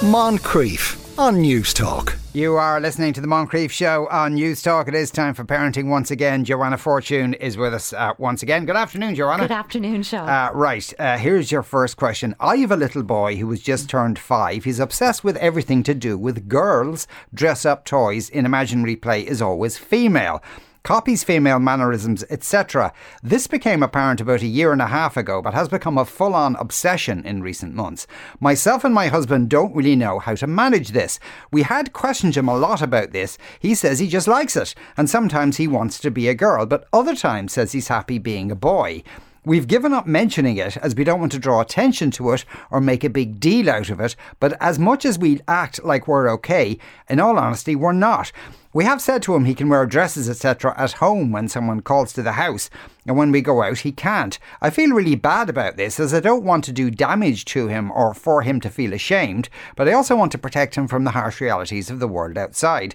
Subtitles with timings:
[0.00, 2.18] Moncrieff on Newstalk.
[2.32, 4.88] You are listening to the Moncrieff Show on Newstalk.
[4.88, 6.42] It is time for parenting once again.
[6.42, 8.64] Joanna Fortune is with us uh, once again.
[8.64, 9.42] Good afternoon, Joanna.
[9.42, 10.26] Good afternoon, Sean.
[10.26, 12.34] Uh, right, uh, here's your first question.
[12.40, 14.64] I have a little boy who has just turned five.
[14.64, 17.06] He's obsessed with everything to do with girls.
[17.34, 20.42] Dress up toys in imaginary play is always female
[20.82, 22.92] copies female mannerisms, etc.
[23.22, 26.34] This became apparent about a year and a half ago, but has become a full
[26.34, 28.06] on obsession in recent months.
[28.40, 31.18] Myself and my husband don't really know how to manage this.
[31.50, 33.38] We had questioned him a lot about this.
[33.58, 36.88] He says he just likes it, and sometimes he wants to be a girl, but
[36.92, 39.02] other times says he's happy being a boy.
[39.42, 42.78] We've given up mentioning it as we don't want to draw attention to it or
[42.78, 46.28] make a big deal out of it, but as much as we act like we're
[46.32, 46.76] okay,
[47.08, 48.32] in all honesty, we're not.
[48.74, 52.12] We have said to him he can wear dresses, etc., at home when someone calls
[52.12, 52.68] to the house,
[53.06, 54.38] and when we go out, he can't.
[54.60, 57.90] I feel really bad about this as I don't want to do damage to him
[57.92, 61.12] or for him to feel ashamed, but I also want to protect him from the
[61.12, 62.94] harsh realities of the world outside.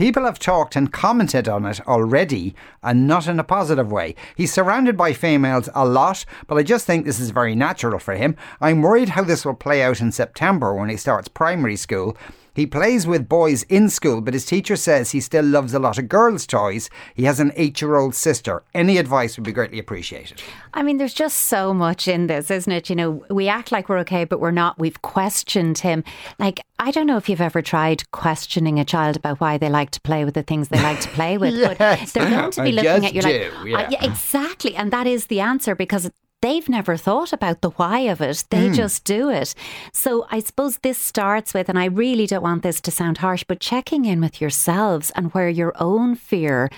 [0.00, 4.14] People have talked and commented on it already, and not in a positive way.
[4.34, 8.14] He's surrounded by females a lot, but I just think this is very natural for
[8.14, 8.34] him.
[8.62, 12.16] I'm worried how this will play out in September when he starts primary school.
[12.54, 15.98] He plays with boys in school, but his teacher says he still loves a lot
[15.98, 16.90] of girls' toys.
[17.14, 18.62] He has an eight year old sister.
[18.74, 20.42] Any advice would be greatly appreciated.
[20.74, 22.90] I mean, there's just so much in this, isn't it?
[22.90, 24.78] You know, we act like we're okay, but we're not.
[24.78, 26.04] We've questioned him.
[26.38, 29.90] Like, I don't know if you've ever tried questioning a child about why they like
[29.92, 32.62] to play with the things they like to play with, yes, but they're going to
[32.62, 33.78] be looking at you do, like, yeah.
[33.78, 34.76] uh, yeah, exactly.
[34.76, 36.10] And that is the answer because
[36.42, 38.44] they've never thought about the why of it.
[38.50, 38.72] They Hmm.
[38.74, 39.54] just do it.
[39.92, 43.44] So I suppose this starts with, and I really don't want this to sound harsh,
[43.46, 46.70] but checking in with yourselves and where your own fear.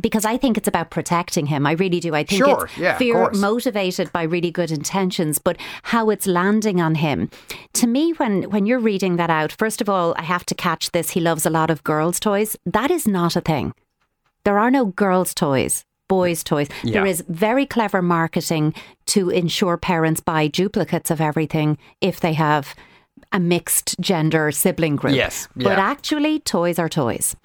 [0.00, 1.66] Because I think it's about protecting him.
[1.66, 2.14] I really do.
[2.14, 6.80] I think Sure, it's yeah, fear motivated by really good intentions, but how it's landing
[6.80, 7.30] on him.
[7.72, 10.92] To me, when when you're reading that out, first of all, I have to catch
[10.92, 11.10] this.
[11.10, 12.56] He loves a lot of girls' toys.
[12.64, 13.72] That is not a thing.
[14.44, 16.68] There are no girls' toys, boys' toys.
[16.82, 17.10] There Yeah.
[17.10, 18.74] is very clever marketing
[19.06, 22.74] to ensure parents buy duplicates of everything if they have
[23.32, 25.14] a mixed gender sibling group.
[25.14, 27.36] Yes, But actually, toys are toys.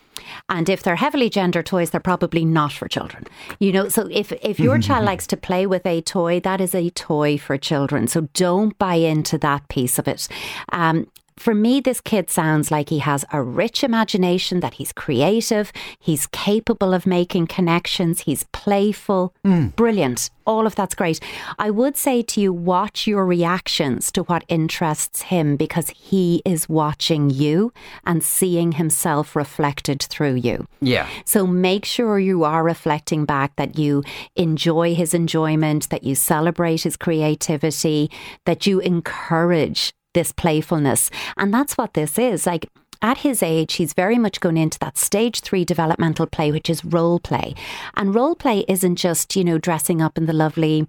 [0.48, 3.26] And if they're heavily gender toys, they're probably not for children.
[3.60, 6.74] You know, so if, if your child likes to play with a toy, that is
[6.76, 8.08] a toy for children.
[8.08, 10.28] So don't buy into that piece of it.
[10.72, 11.08] Um,
[11.38, 16.28] for me, this kid sounds like he has a rich imagination, that he's creative, he's
[16.28, 19.76] capable of making connections, he's playful, mm.
[19.76, 20.30] brilliant.
[20.46, 21.22] All of that's great.
[21.58, 26.68] I would say to you, watch your reactions to what interests him because he is
[26.68, 27.72] watching you
[28.06, 30.68] and seeing himself reflected through you.
[30.82, 31.08] Yeah.
[31.24, 34.04] So make sure you are reflecting back that you
[34.36, 38.12] enjoy his enjoyment, that you celebrate his creativity,
[38.46, 41.10] that you encourage this playfulness.
[41.38, 42.46] And that's what this is.
[42.46, 42.70] Like,
[43.02, 46.86] at his age, he's very much going into that stage three developmental play, which is
[46.86, 47.54] role play.
[47.96, 50.88] And role play isn't just, you know, dressing up in the lovely,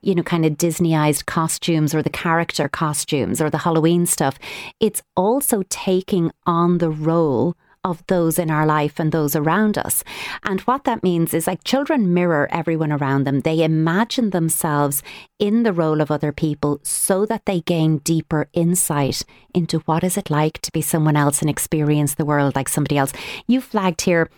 [0.00, 4.40] you know, kind of Disneyized costumes or the character costumes or the Halloween stuff.
[4.80, 10.04] It's also taking on the role of those in our life and those around us.
[10.44, 13.40] And what that means is like children mirror everyone around them.
[13.40, 15.02] They imagine themselves
[15.38, 20.16] in the role of other people so that they gain deeper insight into what is
[20.16, 23.12] it like to be someone else and experience the world like somebody else.
[23.46, 24.30] You flagged here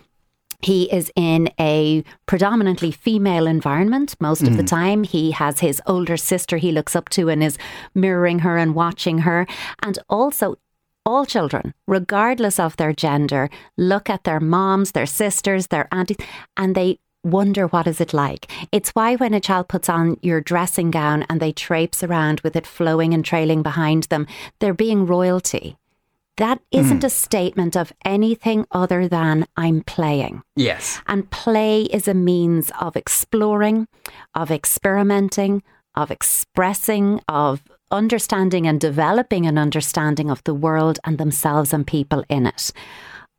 [0.61, 4.67] he is in a predominantly female environment most of the hmm.
[4.67, 5.03] time.
[5.03, 7.57] He has his older sister he looks up to and is
[7.93, 9.45] mirroring her and watching her.
[9.83, 10.55] And also,
[11.05, 16.17] all children, regardless of their gender, look at their moms, their sisters, their aunties,
[16.57, 18.51] and they wonder what is it like.
[18.71, 22.55] It's why when a child puts on your dressing gown and they traipse around with
[22.55, 24.27] it flowing and trailing behind them,
[24.59, 25.77] they're being royalty.
[26.37, 26.79] That hmm.
[26.79, 30.43] isn't a statement of anything other than I'm playing.
[30.55, 31.01] Yes.
[31.07, 33.87] And play is a means of exploring,
[34.33, 35.63] of experimenting,
[35.95, 42.23] of expressing, of understanding and developing an understanding of the world and themselves and people
[42.29, 42.71] in it.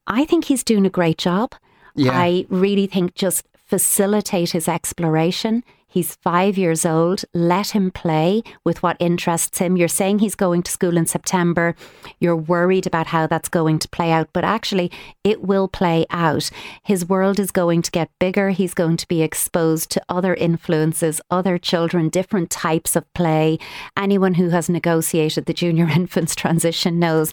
[0.07, 1.55] I think he's doing a great job.
[1.95, 2.13] Yeah.
[2.13, 5.65] I really think just facilitate his exploration.
[5.97, 7.25] He's five years old.
[7.33, 9.79] Let him play with what interests him.
[9.79, 11.75] You're saying he's going to school in September.
[12.21, 14.93] You're worried about how that's going to play out, but actually,
[15.25, 16.51] it will play out.
[16.83, 18.51] His world is going to get bigger.
[18.51, 23.59] He's going to be exposed to other influences, other children, different types of play.
[23.97, 27.33] Anyone who has negotiated the junior infants transition knows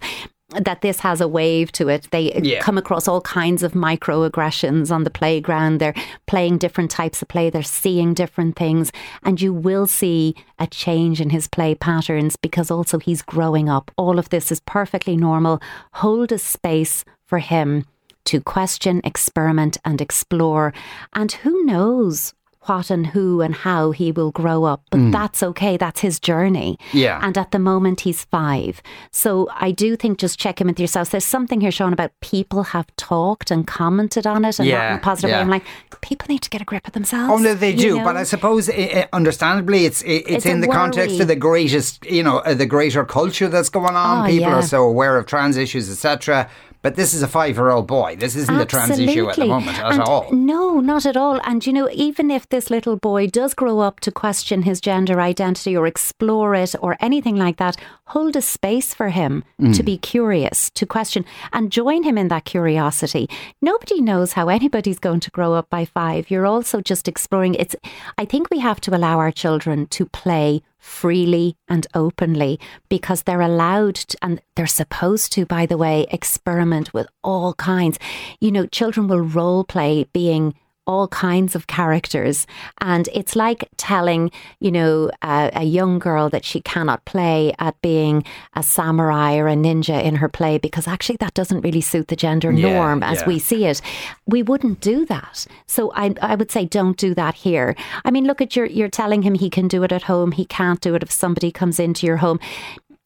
[0.62, 2.08] that this has a wave to it.
[2.12, 2.60] They Yeah.
[2.62, 5.80] come across all kinds of microaggressions on the playground.
[5.80, 5.94] They're
[6.28, 7.50] playing different types of play.
[7.50, 8.92] They're seeing different things.
[9.24, 13.92] And you will see a change in his play patterns because also he's growing up.
[13.98, 15.62] All of this is perfectly normal.
[15.94, 17.86] Hold a space for him
[18.26, 20.74] to question, experiment, and explore.
[21.14, 22.34] And who knows
[22.66, 24.84] what and who and how he will grow up.
[24.90, 25.12] But mm.
[25.12, 25.78] that's okay.
[25.78, 26.78] That's his journey.
[26.92, 27.20] Yeah.
[27.22, 28.82] And at the moment, he's five.
[29.12, 31.10] So I do think just check in with yourself.
[31.10, 34.90] There's something here, Sean, about people have talked and commented on it and not in
[34.92, 35.38] Yeah, a positive yeah.
[35.38, 35.42] way.
[35.42, 35.66] I'm like,
[36.02, 37.32] people need to get a grip of themselves.
[37.32, 37.98] Oh no, they do.
[37.98, 38.04] know?
[38.04, 41.36] But I suppose, i i understandably, it's i it's, It's in the context of the
[41.36, 44.26] greatest, you know, the greater culture that's going on.
[44.26, 44.60] Oh, People yeah.
[44.60, 46.50] are so aware of trans issues, etc.
[46.84, 48.18] But this is a five-year-old boy.
[48.18, 50.30] This isn't a trans issue at the moment at And all.
[50.34, 51.40] No, not at all.
[51.46, 55.22] And you know, even if this little boy does grow up to question his gender
[55.22, 57.78] identity or explore it or anything like that,
[58.08, 59.76] hold a space for him Mm.
[59.78, 61.24] to be curious, to question,
[61.54, 63.30] and join him in that curiosity.
[63.62, 66.30] Nobody knows how anybody's going to grow up by five.
[66.30, 67.56] You're also just exploring.
[67.56, 67.76] It's.
[68.18, 72.60] I think we have to allow our children to play freely and openly
[72.90, 77.98] because they're allowed to, and they're supposed to, by the way, experiment with all kinds.
[78.42, 82.46] You know, children will role play being all kinds of characters.
[82.82, 87.80] And it's like telling, you know, a, a young girl that she cannot play at
[87.82, 88.24] being
[88.56, 92.16] a samurai or a ninja in her play because actually that doesn't really suit the
[92.16, 93.28] gender Yeah, norm as yeah.
[93.28, 93.82] we see it.
[94.26, 95.46] We wouldn't do that.
[95.68, 97.76] So I, I would say don't do that here.
[98.04, 100.32] I mean, look at your, you're telling him he can do it at home.
[100.34, 102.40] He can't do it if somebody comes into your home.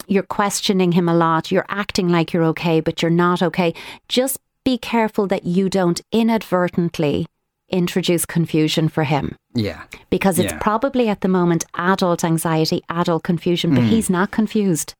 [0.07, 1.51] You're questioning him a lot.
[1.51, 3.73] You're acting like you're okay, but you're not okay.
[4.07, 7.27] Just be careful that you don't inadvertently
[7.69, 9.83] introduce confusion for him Yeah.
[10.09, 10.59] because it's Yeah.
[10.59, 14.93] probably at the moment adult anxiety, adult confusion, but he's not confused.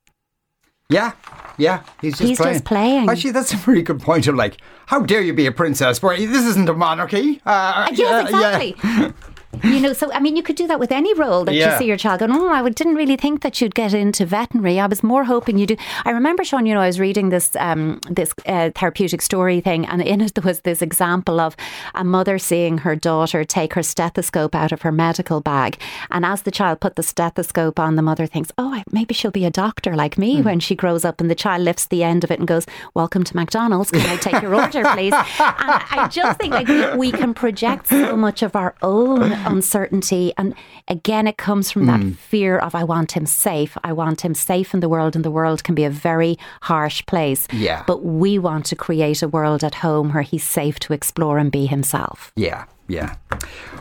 [0.89, 1.11] Yeah,
[1.57, 2.53] yeah, he's just He's playing.
[2.55, 3.09] just playing.
[3.09, 4.25] Actually, that's a very good point.
[4.27, 5.99] Of like, how dare you be a princess?
[5.99, 7.41] This isn't a monarchy.
[7.45, 8.21] Uh, Yes, yeah,
[8.57, 9.13] exactly.
[9.63, 11.73] you know, so I mean, you could do that with any role that Yeah.
[11.73, 12.31] you see your child going.
[12.31, 14.79] Oh, I didn't really think that you'd get into veterinary.
[14.79, 15.75] I was more hoping you do.
[16.05, 16.65] I remember, Sean.
[16.65, 20.33] You know, I was reading this um, this uh, therapeutic story thing, and in it
[20.35, 21.55] there was this example of
[21.95, 25.79] a mother seeing her daughter take her stethoscope out of her medical bag,
[26.11, 29.45] and as the child put the stethoscope on, the mother thinks, "Oh, maybe she'll be
[29.45, 32.31] a doctor like me when she grows up." And the child lifts the end of
[32.31, 33.91] it and goes, "Welcome to McDonald's.
[33.91, 37.87] Can I take your order, please?" And I just think like we, we can project
[37.87, 40.53] so much of our own uncertainty, and
[40.87, 42.11] again, it comes from that hmm.
[42.11, 43.77] fear of I want him safe.
[43.83, 47.05] I want him safe in the world, and the world can be a very harsh
[47.05, 47.47] place.
[47.51, 47.83] Yeah.
[47.87, 51.51] But we want to create a world at home where he's safe to explore and
[51.51, 52.31] be himself.
[52.35, 53.15] Yeah, yeah.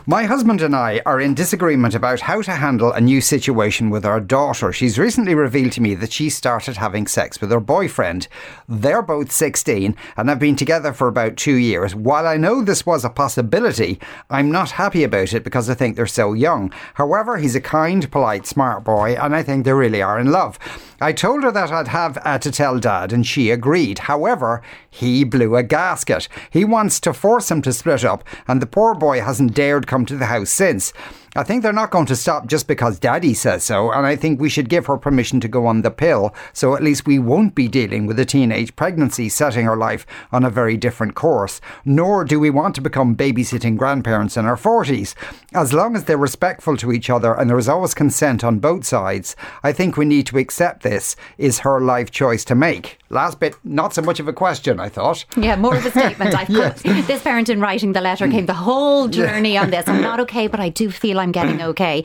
[0.09, 4.05] My husband and I are in disagreement about how to handle a new situation with
[4.05, 4.71] our daughter.
[4.71, 8.29] She's recently revealed to me that she started having sex with her boyfriend.
[8.69, 11.93] They're both 16 and have been together for about two years.
[11.93, 13.99] While I know this was a possibility,
[14.29, 16.71] I'm not happy about it because I think they're so young.
[16.93, 20.57] However, he's a kind, polite, smart boy, and I think they really are in love.
[20.99, 23.99] I told her that I'd have uh, to tell dad, and she agreed.
[23.99, 26.27] However, he blew a gasket.
[26.49, 30.05] He wants to force him to split up, and the poor boy hasn't dared come
[30.05, 30.93] to the house since.
[31.37, 34.41] I think they're not going to stop just because daddy says so, and I think
[34.41, 37.53] we should give her permission to go on the pill, so at least we won't
[37.53, 41.61] be dealing with a teenage pregnancy setting her life on a very different course.
[41.85, 45.13] Nor do we want to become babysitting grandparents in our 40s.
[45.53, 48.83] As long as they're respectful to each other and there is always consent on both
[48.83, 52.97] sides, I think we need to accept this is her life choice to make.
[53.09, 55.23] Last bit, not so much of a question, I thought.
[55.37, 56.33] Yeah, more of a statement.
[56.49, 56.81] Yes.
[56.81, 59.87] this parent in writing the letter came the whole journey on this.
[59.87, 62.03] I'm not okay, but I do feel I'm getting okay.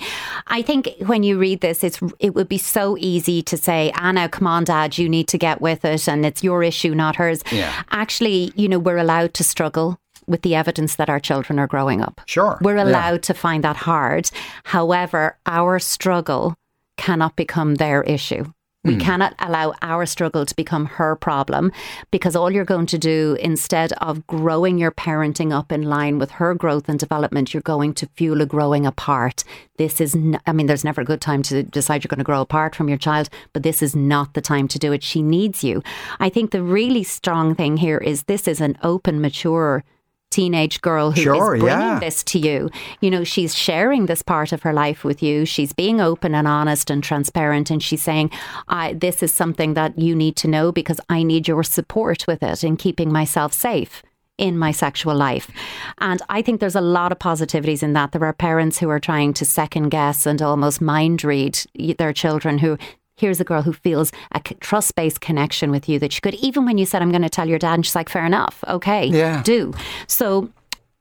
[0.49, 4.29] I think when you read this, it's it would be so easy to say, Anna,
[4.29, 7.43] come on, Dad, you need to get with it, and it's your issue, not hers.
[7.50, 7.73] Yeah.
[7.91, 12.00] Actually, you know, we're allowed to struggle with the evidence that our children are growing
[12.00, 12.21] up.
[12.26, 12.85] Sure, We're yeah.
[12.85, 14.31] allowed to find that hard.
[14.64, 16.55] However, our struggle
[16.97, 18.45] cannot become their issue.
[18.84, 19.00] We hmm.
[19.00, 21.70] cannot allow our struggle to become her problem
[22.10, 26.32] because all you're going to do instead of growing your parenting up in line with
[26.32, 29.44] her growth and development, you're going to fuel a growing apart.
[29.76, 32.24] This is, n- I mean, there's never a good time to decide you're going to
[32.24, 35.04] grow apart from your child, but this is not the time to do it.
[35.04, 35.82] She needs you.
[36.18, 39.84] I think the really strong thing here is this is an open, mature
[40.32, 41.98] teenage girl who is Sure, bringing yeah.
[42.00, 42.70] this to you.
[43.00, 45.44] You know, she's sharing this part of her life with you.
[45.44, 47.70] She's being open and honest and transparent.
[47.70, 48.30] And she's saying,
[48.68, 52.42] I, This is something that you need to know because I need your support with
[52.42, 54.02] it in keeping myself safe.
[54.38, 55.50] In my sexual life.
[55.98, 58.10] And I think there's a lot of positivities in that.
[58.10, 61.54] There are parents who are trying to second guess and almost mind read
[61.98, 62.78] their children who
[63.23, 66.64] here's a girl who feels a trust based connection with you that she could, even
[66.64, 69.07] when you said, I'm going to tell your dad, and she's like, fair enough, okay,
[69.07, 69.43] yeah.
[69.45, 69.73] do.
[70.09, 70.50] So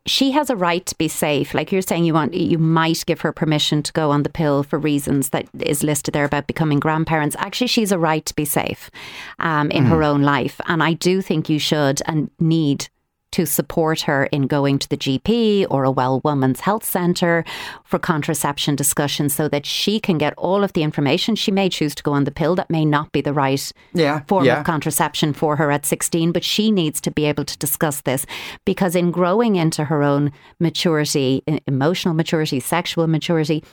[0.06, 1.56] she has a right to be safe.
[1.56, 4.62] Like you're saying, you want you might give her permission to go on the pill
[4.62, 7.36] for reasons that is listed there about becoming grandparents.
[7.40, 8.92] Actually, she's a right to be safe
[9.40, 9.90] um, in mm.
[9.90, 12.88] her own life, and I do think you should and need
[13.32, 17.44] to support her in going to the GP or a well woman's health centre
[17.84, 21.36] for contraception discussions so that she can get all of the information.
[21.36, 24.22] She may choose to go on the pill that may not be the right yeah,
[24.28, 24.60] form yeah.
[24.60, 28.26] of contraception for her at 16, but she needs to be able to discuss this
[28.66, 33.64] because in growing into her own maturity, emotional maturity, sexual maturity,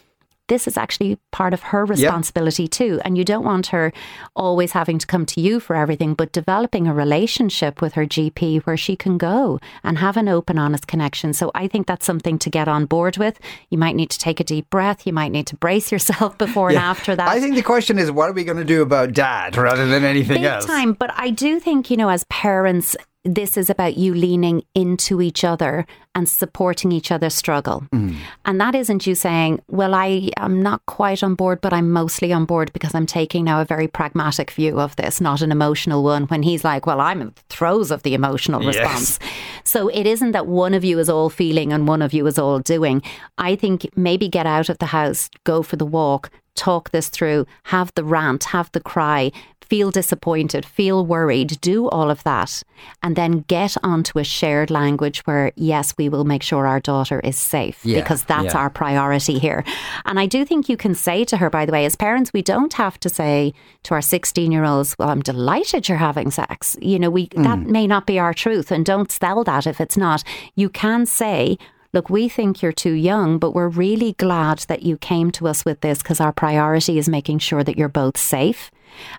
[0.48, 2.70] this is actually part of her responsibility yep.
[2.70, 3.00] too.
[3.04, 3.92] And you don't want her
[4.34, 8.62] always having to come to you for everything, but developing a relationship with her GP
[8.62, 11.32] where she can go and have an open, honest connection.
[11.32, 13.38] So I think that's something to get on board with.
[13.70, 15.06] You might need to take a deep breath.
[15.06, 16.78] You might need to brace yourself before yeah.
[16.78, 17.28] and after that.
[17.28, 20.04] I think the question is, what are we going to do about dad rather than
[20.04, 20.64] anything Big else?
[20.64, 20.92] time.
[20.94, 22.96] But I do think, you know, as parents,
[23.34, 27.84] this is about you leaning into each other and supporting each other's struggle.
[27.92, 28.16] Mm.
[28.44, 32.32] And that isn't you saying, well, I am not quite on board, but I'm mostly
[32.32, 36.02] on board because I'm taking now a very pragmatic view of this, not an emotional
[36.02, 38.76] one, when he's like, well, I'm in the throes of the emotional yes.
[38.76, 39.18] response.
[39.64, 42.38] So it isn't that one of you is all feeling and one of you is
[42.38, 43.02] all doing.
[43.36, 47.46] I think maybe get out of the house, go for the walk, talk this through,
[47.64, 49.30] have the rant, have the cry,
[49.68, 52.62] feel disappointed, feel worried, do all of that,
[53.02, 57.20] and then get onto a shared language where, yes, we will make sure our daughter
[57.20, 58.58] is safe yeah, because that's yeah.
[58.58, 59.62] our priority here.
[60.06, 62.42] And I do think you can say to her, by the way, as parents, we
[62.42, 63.52] don't have to say
[63.84, 66.76] to our 16 year olds, well, I'm delighted you're having sex.
[66.80, 67.44] You know, we, mm.
[67.44, 70.24] that may not be our truth and don't sell that if it's not.
[70.54, 71.58] You can say,
[71.92, 75.64] look, we think you're too young, but we're really glad that you came to us
[75.64, 78.70] with this because our priority is making sure that you're both safe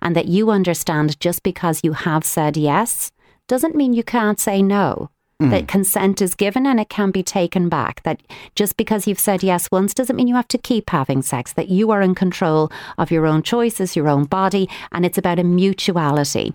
[0.02, 3.12] and that you understand just because you have said yes
[3.48, 5.10] doesn't mean you can't say no.
[5.42, 5.52] Mm.
[5.52, 8.04] That consent is given and it can be taken back.
[8.04, 8.22] That
[8.56, 11.54] just because you've said yes once doesn't mean you have to keep having sex.
[11.54, 15.40] That you are in control of your own choices, your own body, and it's about
[15.40, 16.54] a mutuality.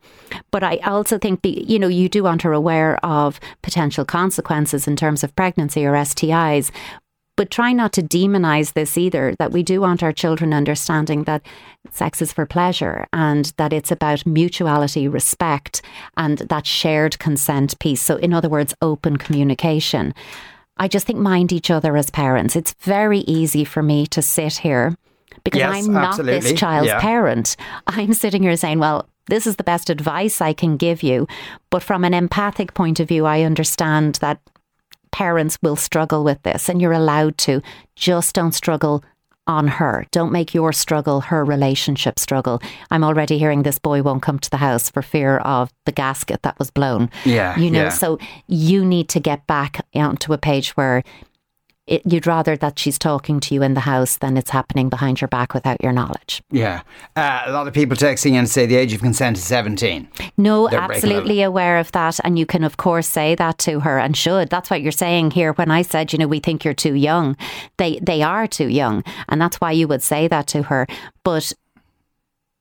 [0.50, 4.96] But I also think, you know, you do want her aware of potential consequences in
[4.96, 6.70] terms of pregnancy or STIs.
[7.36, 11.42] But try not to demonize this either, that we do want our children understanding that
[11.90, 15.82] sex is for pleasure and that it's about mutuality, respect,
[16.16, 18.00] and that shared consent piece.
[18.00, 20.14] So, in other words, open communication.
[20.76, 22.56] I just think mind each other as parents.
[22.56, 24.96] It's very easy for me to sit here
[25.44, 26.40] because yes, I'm not absolutely.
[26.40, 27.00] this child's yeah.
[27.00, 27.56] parent.
[27.86, 31.26] I'm sitting here saying, well, this is the best advice I can give you.
[31.70, 34.40] But from an empathic point of view, I understand that
[35.14, 37.62] parents will struggle with this and you're allowed to.
[37.94, 39.04] Just don't struggle
[39.46, 40.06] on her.
[40.10, 42.60] Don't make your struggle her relationship struggle.
[42.90, 46.42] I'm already hearing this boy won't come to the house for fear of the gasket
[46.42, 47.10] that was blown.
[47.24, 47.56] Yeah.
[47.56, 47.88] You know, yeah.
[47.90, 48.18] so
[48.48, 51.04] you need to get back onto a page where
[51.86, 55.20] it, you'd rather that she's talking to you in the house than it's happening behind
[55.20, 56.42] your back without your knowledge.
[56.50, 56.82] Yeah.
[57.14, 60.08] Uh, a lot of people texting and say the age of consent is 17.
[60.38, 62.18] No, They're absolutely aware of that.
[62.24, 64.48] And you can, of course, say that to her and should.
[64.48, 65.52] That's what you're saying here.
[65.52, 67.36] When I said, you know, we think you're too young,
[67.76, 69.04] they, they are too young.
[69.28, 70.86] And that's why you would say that to her.
[71.22, 71.52] But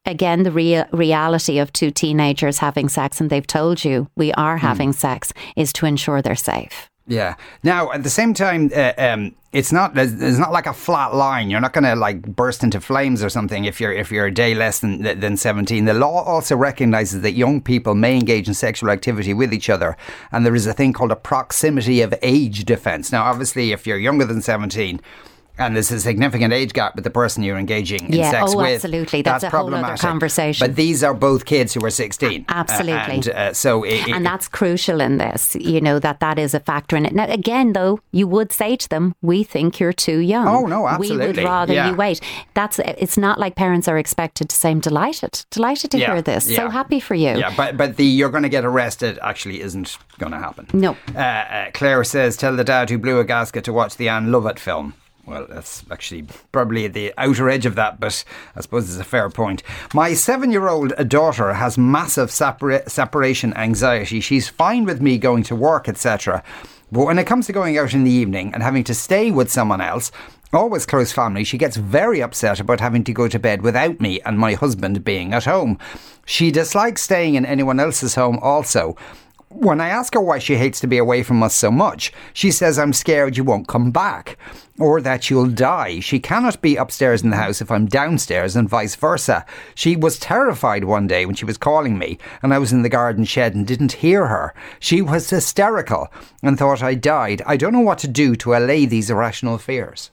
[0.06, 4.58] again, the rea- reality of two teenagers having sex and they've told you we are
[4.58, 4.66] hmm.
[4.66, 4.96] having mm.
[4.96, 6.90] sex is to ensure they're safe.
[7.06, 7.36] Yeah.
[7.64, 11.50] Now, at the same time, uh, um, it's not it's not like a flat line.
[11.50, 14.34] You're not going to like burst into flames or something if you're if you're a
[14.34, 15.84] day less than than 17.
[15.86, 19.98] The law also recognizes that young people may engage in sexual activity with each other,
[20.32, 23.12] and there is a thing called a proximity of age defense.
[23.12, 25.02] Now, obviously, if you're younger than 17
[25.58, 28.58] and there's a significant age gap with the person you're engaging in yeah, sex oh,
[28.58, 28.76] with.
[28.76, 29.22] absolutely.
[29.22, 30.66] That's, that's a whole other conversation.
[30.66, 32.46] But these are both kids who are 16.
[32.50, 32.94] Absolutely.
[32.94, 35.56] Uh, and uh, so, it, and that's crucial in this.
[35.56, 37.14] You know that that is a factor in it.
[37.14, 40.48] Now, again, though, you would say to them, "We think you're too young.
[40.48, 41.18] Oh no, absolutely.
[41.18, 41.90] We would rather yeah.
[41.90, 42.20] you wait."
[42.56, 42.80] That's.
[42.80, 46.14] It's not like parents are expected to say, "I'm delighted, delighted to yeah.
[46.14, 46.50] hear this.
[46.50, 46.58] Yeah.
[46.58, 49.98] So happy for you." Yeah, but but the you're going to get arrested actually isn't
[50.18, 50.68] going to happen.
[50.74, 50.98] No.
[51.16, 54.32] Uh, uh, Claire says, "Tell the dad who blew a gasket to watch the Ann
[54.32, 58.26] Lovett film." Well, that's actually probably the outer edge of that, but
[58.58, 59.64] I suppose it's a fair point.
[59.94, 64.20] My seven year old daughter has massive separa- separation anxiety.
[64.20, 66.44] She's fine with me going to work, etc.
[66.92, 69.50] But when it comes to going out in the evening and having to stay with
[69.50, 70.12] someone else,
[70.52, 74.20] always close family, she gets very upset about having to go to bed without me
[74.22, 75.80] and my husband being at home.
[76.26, 78.98] She dislikes staying in anyone else's home also.
[79.50, 82.52] When I ask her why she hates to be away from us so much, she
[82.52, 84.38] says, I'm scared you won't come back.
[84.80, 86.00] Or that you'll die.
[86.00, 89.46] She cannot be upstairs in the house if I'm downstairs and vice versa.
[89.76, 92.90] She was terrified one day when she was calling me and I was in the
[92.90, 94.54] garden shed and didn't hear her.
[94.80, 96.12] She was hysterical
[96.42, 97.42] and thought I died.
[97.46, 100.10] I don't know what to do to allay these irrational fears.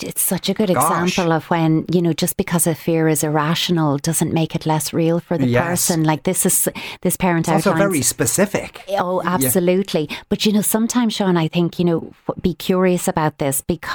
[0.00, 1.08] It's such a good Gosh.
[1.10, 4.92] example of when, you know, just because a fear is irrational doesn't make it less
[4.92, 5.66] real for the Yes.
[5.66, 6.04] person.
[6.04, 6.68] Like this is,
[7.02, 8.80] this parent It's also outlines- very specific.
[8.98, 10.08] Oh, absolutely.
[10.28, 13.91] But you know, sometimes, Sean, I think, you know, be curious about this because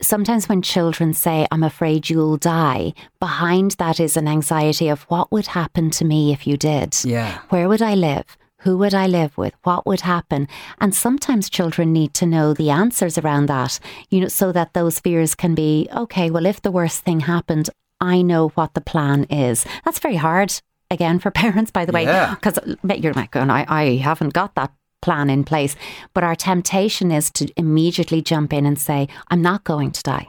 [0.00, 5.30] sometimes when children say, I'm afraid you'll die, behind that is an anxiety of what
[5.32, 6.96] would happen to me if you did?
[7.04, 7.38] Yeah.
[7.50, 8.36] Where would I live?
[8.64, 9.54] Who would I live with?
[9.62, 10.46] What would happen?
[10.80, 13.78] And sometimes children need to know the answers around that,
[14.10, 17.70] you know, so that those fears can be okay, well, if the worst thing happened,
[18.02, 19.64] I know what the plan is.
[19.84, 20.52] That's very hard,
[20.90, 22.34] again, for parents, by the way, Yeah.
[22.34, 25.76] because uh, you're like going, I, I haven't got that plan in place.
[26.14, 30.28] But our temptation is to immediately jump in and say, I'm not going to die.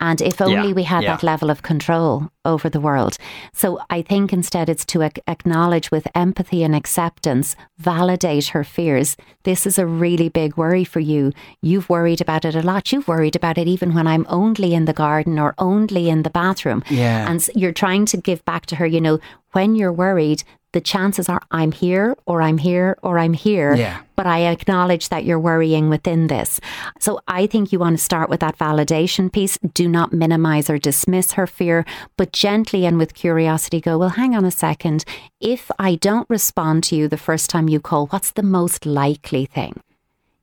[0.00, 1.12] And if only Yeah, we had yeah.
[1.12, 3.16] that level of control over the world.
[3.52, 9.16] So I think instead it's to ac- acknowledge with empathy and acceptance, validate her fears.
[9.44, 11.32] This is a really big worry for you.
[11.60, 12.92] You've worried about it a lot.
[12.92, 16.30] You've worried about it even when I'm only in the garden or only in the
[16.30, 16.82] bathroom.
[16.88, 17.30] Yeah.
[17.30, 19.18] And you're trying to give back to her, you know,
[19.52, 20.42] when you're worried,
[20.74, 23.74] the chances are I'm here or I'm here or I'm here.
[23.74, 24.00] Yeah.
[24.16, 26.60] But I acknowledge that you're worrying within this.
[26.98, 29.56] So I think you want to start with that validation piece.
[29.72, 31.84] Do not minimize or dismiss her fear,
[32.16, 35.04] but gently and with curiosity go, well, hang on a second.
[35.40, 39.46] If I don't respond to you the first time you call, what's the most likely
[39.46, 39.80] thing?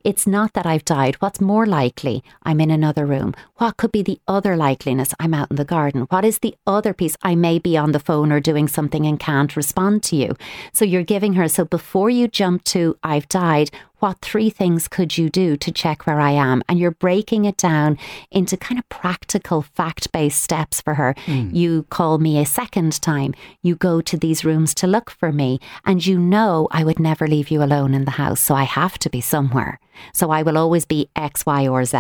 [0.04, 1.16] It's not that I've died.
[1.16, 2.24] What's more likely?
[2.42, 3.36] I'm in another room.
[3.58, 5.14] What could be the other likeliness?
[5.20, 6.08] I'm out in the garden.
[6.10, 7.16] What is the other piece?
[7.22, 10.36] I may be on the phone or doing something and can't respond to you.
[10.74, 13.70] So you're giving her, so before you jump to, I've died,
[14.02, 16.64] what three things could you do to check where I am?
[16.68, 17.98] And you're breaking it down
[18.32, 21.16] into kind of practical, fact based steps for her.
[21.26, 21.50] Hmm.
[21.52, 23.34] You call me a second time.
[23.62, 25.60] You go to these rooms to look for me.
[25.86, 28.42] And you know I would never leave you alone in the house.
[28.42, 29.80] So I have to be somewhere.
[30.14, 31.98] So I will always be X, Y, or Z.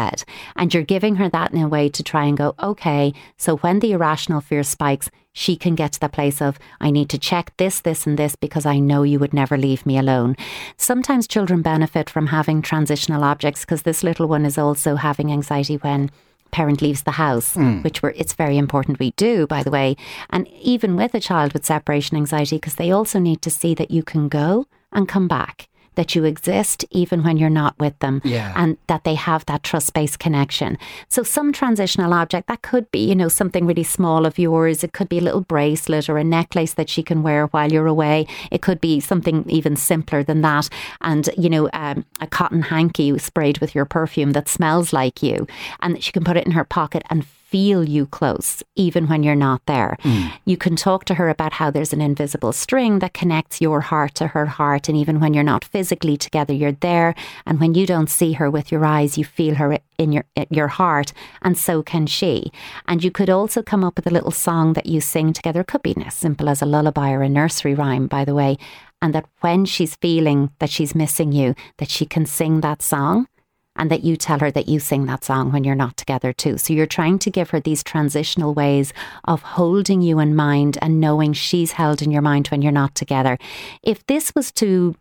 [0.55, 3.79] And you're giving her that in a way to try and go, okay, so when
[3.79, 7.53] the irrational fear spikes, she can get to the place of, I need to check
[7.57, 10.35] this, this, and this because I know you would never leave me alone.
[10.77, 15.77] Sometimes children benefit from having transitional objects because this little one is also having anxiety
[15.77, 16.11] when
[16.51, 17.81] parent leaves the house, hmm.
[17.81, 19.95] which we're, it's very important we do, by the way.
[20.29, 23.91] And even with a child with separation anxiety, because they also need to see that
[23.91, 25.69] you can go and come back.
[25.95, 28.53] That you exist even when you're not with them, Yeah.
[28.55, 30.77] and that they have that trust based connection.
[31.09, 34.83] So, some transitional object that could be, you know, something really small of yours.
[34.85, 37.87] It could be a little bracelet or a necklace that she can wear while you're
[37.87, 38.25] away.
[38.51, 40.69] It could be something even simpler than that.
[41.01, 45.45] And, you know, um, a cotton hanky sprayed with your perfume that smells like you.
[45.81, 49.35] And she can put it in her pocket and feel you close, even when you're
[49.35, 49.97] not there.
[49.99, 50.27] Hmm.
[50.45, 54.15] You can talk to her about how there's an invisible string that connects your heart
[54.15, 54.87] to her heart.
[54.87, 57.13] And even when you're not physically together, you're there.
[57.45, 60.47] And when you don't see her with your eyes, you feel her in your, in
[60.49, 61.11] your heart.
[61.41, 62.51] And so can she.
[62.87, 65.59] And you could also come up with a little song that you sing together.
[65.59, 68.57] It could be as simple as a lullaby or a nursery rhyme, by the way.
[69.01, 73.27] And that when she's feeling that she's missing you, that she can sing that song
[73.75, 76.57] and that you tell her that you sing that song when you're not together too.
[76.57, 78.93] So you're trying to give her these transitional ways
[79.25, 82.95] of holding you in mind and knowing she's held in your mind when you're not
[82.95, 83.37] together.
[83.83, 84.95] If this was to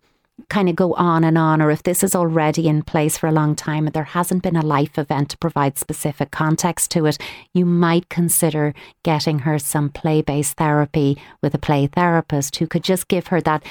[0.49, 3.31] kind of go on and on, or if this is already in place for a
[3.31, 7.17] long time and there hasn't been a life event to provide specific context to it,
[7.53, 8.73] you might consider
[9.03, 13.41] getting her some play based therapy with a play therapist who could just give her
[13.41, 13.63] that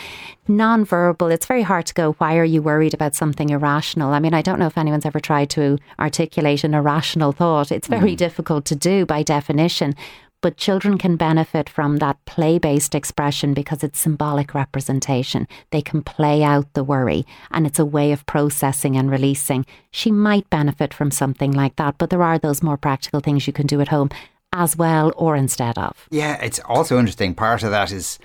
[0.48, 1.28] non-verbal.
[1.28, 4.12] It's very hard to go, why are you worried about something irrational?
[4.12, 7.72] I mean, I don't know if anyone's ever tried to articulate an irrational thought.
[7.72, 8.18] It's very mm.
[8.18, 9.94] difficult to do by definition.
[10.42, 15.46] But children can benefit from that play based expression because it's symbolic representation.
[15.70, 19.66] They can play out the worry and it's a way of processing and releasing.
[19.90, 23.52] She might benefit from something like that, but there are those more practical things you
[23.52, 24.10] can do at home
[24.52, 26.08] as well or instead of.
[26.10, 27.34] Yeah, it's also interesting.
[27.34, 28.18] Part of that is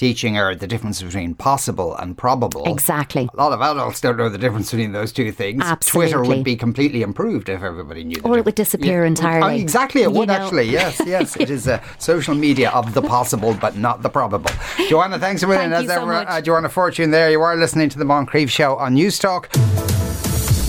[0.00, 2.64] teaching her the difference between possible and probable.
[2.64, 3.28] Exactly.
[3.34, 5.62] A lot of adults don't know the difference between those two things.
[5.62, 6.10] Absolutely.
[6.12, 8.16] Twitter would be completely improved if everybody knew.
[8.16, 9.08] The Or it would disappear Yeah.
[9.08, 9.52] entirely.
[9.58, 10.34] Oh, exactly, it You would know.
[10.36, 10.70] actually.
[10.70, 11.36] Yes, yes.
[11.36, 14.50] It is a social media of the possible, but not the probable.
[14.88, 15.70] Joanna, thanks a million.
[15.70, 16.28] Thank you As so ever, much.
[16.30, 17.30] uh, Joanna Fortune there.
[17.30, 19.50] You are listening to the Moncrieff Show on News Talk.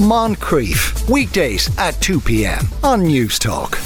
[0.02, 2.66] Moncrieff, weekdays at 2 p.m.
[2.84, 3.78] on Newstalk.